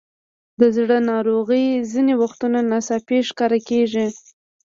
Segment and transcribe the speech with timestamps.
[0.59, 4.07] د زړه ناروغۍ ځینې وختونه ناڅاپي ښکاره کېږي.